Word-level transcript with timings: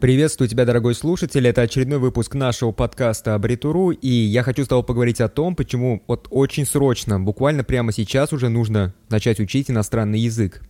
Приветствую 0.00 0.48
тебя, 0.48 0.64
дорогой 0.64 0.94
слушатель. 0.94 1.46
Это 1.46 1.60
очередной 1.60 1.98
выпуск 1.98 2.34
нашего 2.34 2.72
подкаста 2.72 3.34
Абритуру, 3.34 3.90
и 3.90 4.08
я 4.08 4.42
хочу 4.42 4.64
с 4.64 4.68
тобой 4.68 4.82
поговорить 4.82 5.20
о 5.20 5.28
том, 5.28 5.54
почему 5.54 6.02
вот 6.06 6.26
очень 6.30 6.64
срочно, 6.64 7.20
буквально 7.20 7.64
прямо 7.64 7.92
сейчас 7.92 8.32
уже 8.32 8.48
нужно 8.48 8.94
начать 9.10 9.40
учить 9.40 9.70
иностранный 9.70 10.18
язык. 10.18 10.62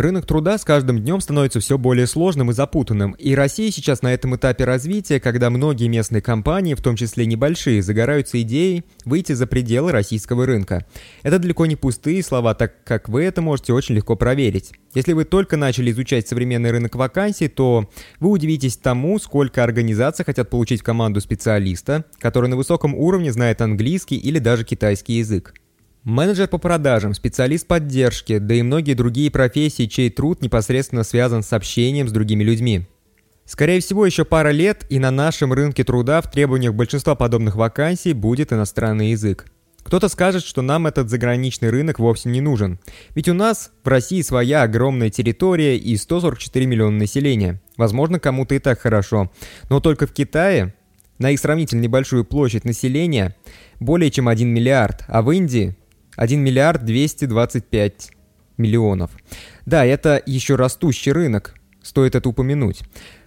Рынок 0.00 0.24
труда 0.24 0.56
с 0.56 0.64
каждым 0.64 0.98
днем 0.98 1.20
становится 1.20 1.60
все 1.60 1.76
более 1.76 2.06
сложным 2.06 2.50
и 2.50 2.54
запутанным, 2.54 3.12
и 3.12 3.34
Россия 3.34 3.70
сейчас 3.70 4.00
на 4.00 4.14
этом 4.14 4.34
этапе 4.34 4.64
развития, 4.64 5.20
когда 5.20 5.50
многие 5.50 5.88
местные 5.88 6.22
компании, 6.22 6.72
в 6.72 6.80
том 6.80 6.96
числе 6.96 7.26
небольшие, 7.26 7.82
загораются 7.82 8.40
идеей 8.40 8.84
выйти 9.04 9.32
за 9.34 9.46
пределы 9.46 9.92
российского 9.92 10.46
рынка. 10.46 10.86
Это 11.22 11.38
далеко 11.38 11.66
не 11.66 11.76
пустые 11.76 12.22
слова, 12.22 12.54
так 12.54 12.82
как 12.82 13.10
вы 13.10 13.24
это 13.24 13.42
можете 13.42 13.74
очень 13.74 13.94
легко 13.94 14.16
проверить. 14.16 14.72
Если 14.94 15.12
вы 15.12 15.26
только 15.26 15.58
начали 15.58 15.90
изучать 15.90 16.26
современный 16.26 16.70
рынок 16.70 16.94
вакансий, 16.94 17.48
то 17.48 17.90
вы 18.20 18.30
удивитесь 18.30 18.78
тому, 18.78 19.18
сколько 19.18 19.62
организаций 19.62 20.24
хотят 20.24 20.48
получить 20.48 20.80
команду 20.80 21.20
специалиста, 21.20 22.06
который 22.18 22.48
на 22.48 22.56
высоком 22.56 22.94
уровне 22.94 23.32
знает 23.32 23.60
английский 23.60 24.16
или 24.16 24.38
даже 24.38 24.64
китайский 24.64 25.18
язык. 25.18 25.52
Менеджер 26.04 26.48
по 26.48 26.56
продажам, 26.56 27.12
специалист 27.12 27.66
поддержки, 27.66 28.38
да 28.38 28.54
и 28.54 28.62
многие 28.62 28.94
другие 28.94 29.30
профессии, 29.30 29.84
чей 29.84 30.08
труд 30.08 30.40
непосредственно 30.40 31.04
связан 31.04 31.42
с 31.42 31.52
общением 31.52 32.08
с 32.08 32.12
другими 32.12 32.42
людьми. 32.42 32.86
Скорее 33.44 33.80
всего, 33.80 34.06
еще 34.06 34.24
пара 34.24 34.48
лет, 34.48 34.86
и 34.88 34.98
на 34.98 35.10
нашем 35.10 35.52
рынке 35.52 35.84
труда 35.84 36.22
в 36.22 36.30
требованиях 36.30 36.72
большинства 36.72 37.16
подобных 37.16 37.54
вакансий 37.54 38.14
будет 38.14 38.50
иностранный 38.50 39.10
язык. 39.10 39.44
Кто-то 39.82 40.08
скажет, 40.08 40.42
что 40.42 40.62
нам 40.62 40.86
этот 40.86 41.10
заграничный 41.10 41.68
рынок 41.68 41.98
вовсе 41.98 42.30
не 42.30 42.40
нужен. 42.40 42.78
Ведь 43.14 43.28
у 43.28 43.34
нас 43.34 43.70
в 43.84 43.88
России 43.88 44.22
своя 44.22 44.62
огромная 44.62 45.10
территория 45.10 45.76
и 45.76 45.96
144 45.98 46.64
миллиона 46.64 46.96
населения. 46.96 47.60
Возможно, 47.76 48.18
кому-то 48.18 48.54
и 48.54 48.58
так 48.58 48.80
хорошо. 48.80 49.30
Но 49.68 49.80
только 49.80 50.06
в 50.06 50.12
Китае, 50.12 50.74
на 51.18 51.30
их 51.30 51.40
сравнительно 51.40 51.82
небольшую 51.82 52.24
площадь 52.24 52.64
населения, 52.64 53.36
более 53.80 54.10
чем 54.10 54.28
1 54.28 54.48
миллиард, 54.48 55.04
а 55.08 55.22
в 55.22 55.30
Индии 55.32 55.76
1 56.16 56.40
миллиард 56.40 56.84
225 56.84 58.10
миллионов. 58.56 59.10
Да, 59.66 59.84
это 59.84 60.22
еще 60.24 60.56
растущий 60.56 61.12
рынок, 61.12 61.54
стоит 61.82 62.14
это 62.14 62.28
упомянуть. 62.28 62.82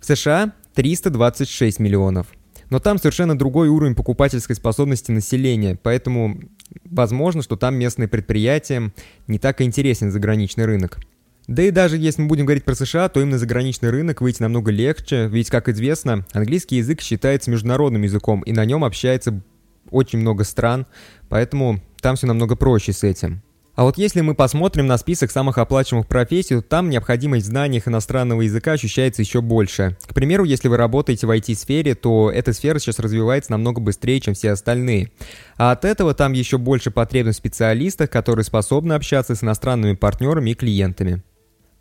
В 0.00 0.06
США 0.06 0.52
326 0.74 1.80
миллионов. 1.80 2.28
Но 2.70 2.80
там 2.80 2.98
совершенно 2.98 3.38
другой 3.38 3.68
уровень 3.68 3.94
покупательской 3.94 4.56
способности 4.56 5.10
населения, 5.12 5.78
поэтому 5.80 6.40
возможно, 6.84 7.42
что 7.42 7.56
там 7.56 7.76
местные 7.76 8.08
предприятия 8.08 8.92
не 9.28 9.38
так 9.38 9.62
интересен 9.62 10.10
заграничный 10.10 10.64
рынок. 10.64 10.98
Да 11.46 11.62
и 11.62 11.70
даже 11.70 11.96
если 11.96 12.22
мы 12.22 12.28
будем 12.28 12.44
говорить 12.44 12.64
про 12.64 12.74
США, 12.74 13.08
то 13.08 13.20
им 13.20 13.30
на 13.30 13.38
заграничный 13.38 13.90
рынок 13.90 14.20
выйти 14.20 14.42
намного 14.42 14.72
легче, 14.72 15.28
ведь, 15.28 15.48
как 15.48 15.68
известно, 15.68 16.26
английский 16.32 16.76
язык 16.76 17.00
считается 17.00 17.52
международным 17.52 18.02
языком, 18.02 18.40
и 18.42 18.52
на 18.52 18.64
нем 18.64 18.84
общается 18.84 19.40
очень 19.90 20.18
много 20.18 20.42
стран, 20.42 20.86
поэтому 21.28 21.80
там 22.06 22.14
все 22.14 22.28
намного 22.28 22.54
проще 22.54 22.92
с 22.92 23.02
этим. 23.02 23.42
А 23.74 23.82
вот 23.82 23.98
если 23.98 24.20
мы 24.20 24.36
посмотрим 24.36 24.86
на 24.86 24.96
список 24.96 25.32
самых 25.32 25.58
оплачиваемых 25.58 26.06
профессий, 26.06 26.54
то 26.54 26.62
там 26.62 26.88
необходимость 26.88 27.46
в 27.46 27.48
знаниях 27.48 27.88
иностранного 27.88 28.42
языка 28.42 28.74
ощущается 28.74 29.22
еще 29.22 29.40
больше. 29.40 29.96
К 30.06 30.14
примеру, 30.14 30.44
если 30.44 30.68
вы 30.68 30.76
работаете 30.76 31.26
в 31.26 31.32
IT-сфере, 31.32 31.96
то 31.96 32.30
эта 32.30 32.52
сфера 32.52 32.78
сейчас 32.78 33.00
развивается 33.00 33.50
намного 33.50 33.80
быстрее, 33.80 34.20
чем 34.20 34.34
все 34.34 34.52
остальные. 34.52 35.10
А 35.56 35.72
от 35.72 35.84
этого 35.84 36.14
там 36.14 36.32
еще 36.32 36.58
больше 36.58 36.92
потребность 36.92 37.38
в 37.38 37.42
специалистах, 37.42 38.08
которые 38.08 38.44
способны 38.44 38.92
общаться 38.92 39.34
с 39.34 39.42
иностранными 39.42 39.96
партнерами 39.96 40.50
и 40.50 40.54
клиентами. 40.54 41.24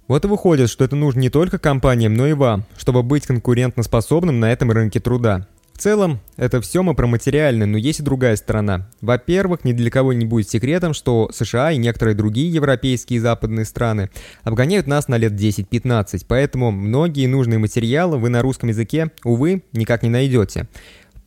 Вот 0.08 0.26
и 0.26 0.28
выходит, 0.28 0.72
что 0.72 0.84
это 0.86 0.96
нужно 0.96 1.20
не 1.20 1.30
только 1.30 1.60
компаниям, 1.60 2.16
но 2.16 2.26
и 2.26 2.34
вам, 2.34 2.66
чтобы 2.78 3.04
быть 3.04 3.28
конкурентоспособным 3.28 4.40
на 4.40 4.52
этом 4.52 4.72
рынке 4.72 5.00
труда. 5.00 5.48
В 5.76 5.78
целом, 5.78 6.22
это 6.38 6.62
все 6.62 6.84
мы 6.84 6.96
про 6.96 7.06
материальное, 7.06 7.68
но 7.68 7.78
есть 7.78 8.00
и 8.00 8.04
другая 8.04 8.38
сторона. 8.38 8.90
Во-первых, 9.02 9.66
ни 9.66 9.74
для 9.74 9.92
кого 9.92 10.14
не 10.14 10.26
будет 10.26 10.50
секретом, 10.50 10.94
что 10.94 11.30
США 11.34 11.74
и 11.74 11.78
некоторые 11.78 12.16
другие 12.16 12.50
европейские 12.50 13.18
и 13.18 13.20
западные 13.20 13.66
страны 13.66 14.10
обгоняют 14.44 14.88
нас 14.88 15.10
на 15.10 15.18
лет 15.18 15.34
10-15, 15.34 16.26
поэтому 16.30 16.72
многие 16.72 17.28
нужные 17.28 17.60
материалы 17.60 18.18
вы 18.18 18.30
на 18.30 18.42
русском 18.42 18.70
языке, 18.70 19.12
увы, 19.26 19.64
никак 19.74 20.02
не 20.02 20.10
найдете. 20.10 20.70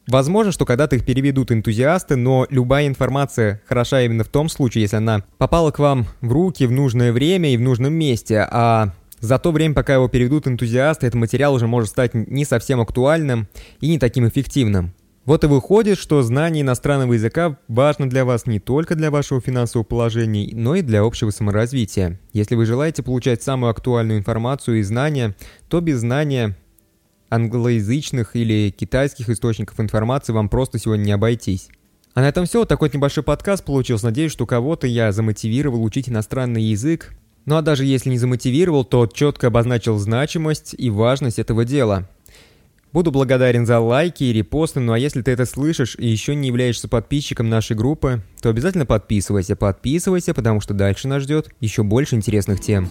Возможно, 0.06 0.50
что 0.50 0.64
когда-то 0.64 0.96
их 0.96 1.04
переведут 1.04 1.52
энтузиасты, 1.52 2.16
но 2.16 2.46
любая 2.48 2.86
информация 2.86 3.60
хороша 3.66 4.00
именно 4.00 4.24
в 4.24 4.28
том 4.28 4.48
случае, 4.48 4.80
если 4.80 4.96
она 4.96 5.24
попала 5.36 5.72
к 5.72 5.78
вам 5.78 6.06
в 6.22 6.32
руки 6.32 6.64
в 6.64 6.72
нужное 6.72 7.12
время 7.12 7.52
и 7.52 7.58
в 7.58 7.60
нужном 7.60 7.92
месте, 7.92 8.48
а 8.50 8.94
за 9.20 9.38
то 9.38 9.52
время, 9.52 9.74
пока 9.74 9.94
его 9.94 10.08
переведут 10.08 10.46
энтузиасты, 10.46 11.06
этот 11.06 11.18
материал 11.18 11.54
уже 11.54 11.66
может 11.66 11.90
стать 11.90 12.14
не 12.14 12.44
совсем 12.44 12.80
актуальным 12.80 13.48
и 13.80 13.88
не 13.88 13.98
таким 13.98 14.28
эффективным. 14.28 14.94
Вот 15.24 15.44
и 15.44 15.46
выходит, 15.46 15.98
что 15.98 16.22
знание 16.22 16.62
иностранного 16.62 17.12
языка 17.12 17.58
важно 17.68 18.08
для 18.08 18.24
вас 18.24 18.46
не 18.46 18.60
только 18.60 18.94
для 18.94 19.10
вашего 19.10 19.42
финансового 19.42 19.84
положения, 19.84 20.48
но 20.54 20.74
и 20.74 20.80
для 20.80 21.02
общего 21.02 21.28
саморазвития. 21.28 22.18
Если 22.32 22.54
вы 22.54 22.64
желаете 22.64 23.02
получать 23.02 23.42
самую 23.42 23.70
актуальную 23.70 24.18
информацию 24.18 24.78
и 24.78 24.82
знания, 24.82 25.36
то 25.68 25.82
без 25.82 25.98
знания 25.98 26.56
англоязычных 27.28 28.36
или 28.36 28.70
китайских 28.70 29.28
источников 29.28 29.78
информации 29.80 30.32
вам 30.32 30.48
просто 30.48 30.78
сегодня 30.78 31.04
не 31.04 31.12
обойтись. 31.12 31.68
А 32.14 32.20
на 32.20 32.28
этом 32.28 32.46
все. 32.46 32.60
Вот 32.60 32.68
такой 32.68 32.90
небольшой 32.92 33.22
подкаст 33.22 33.64
получился. 33.64 34.06
Надеюсь, 34.06 34.32
что 34.32 34.46
кого-то 34.46 34.86
я 34.86 35.12
замотивировал 35.12 35.84
учить 35.84 36.08
иностранный 36.08 36.62
язык. 36.62 37.10
Ну 37.48 37.56
а 37.56 37.62
даже 37.62 37.86
если 37.86 38.10
не 38.10 38.18
замотивировал, 38.18 38.84
то 38.84 39.06
четко 39.06 39.46
обозначил 39.46 39.96
значимость 39.96 40.74
и 40.76 40.90
важность 40.90 41.38
этого 41.38 41.64
дела. 41.64 42.06
Буду 42.92 43.10
благодарен 43.10 43.64
за 43.64 43.80
лайки 43.80 44.24
и 44.24 44.34
репосты, 44.34 44.80
ну 44.80 44.92
а 44.92 44.98
если 44.98 45.22
ты 45.22 45.30
это 45.30 45.46
слышишь 45.46 45.96
и 45.98 46.06
еще 46.06 46.34
не 46.34 46.48
являешься 46.48 46.88
подписчиком 46.88 47.48
нашей 47.48 47.74
группы, 47.74 48.20
то 48.42 48.50
обязательно 48.50 48.84
подписывайся, 48.84 49.56
подписывайся, 49.56 50.34
потому 50.34 50.60
что 50.60 50.74
дальше 50.74 51.08
нас 51.08 51.22
ждет 51.22 51.48
еще 51.58 51.84
больше 51.84 52.16
интересных 52.16 52.60
тем. 52.60 52.90